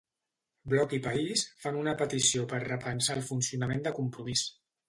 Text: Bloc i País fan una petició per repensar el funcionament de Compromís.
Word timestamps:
Bloc 0.71 0.95
i 0.97 0.99
País 1.07 1.43
fan 1.65 1.77
una 1.83 1.95
petició 2.01 2.49
per 2.55 2.63
repensar 2.67 3.19
el 3.21 3.25
funcionament 3.31 3.89
de 3.91 3.97
Compromís. 4.01 4.49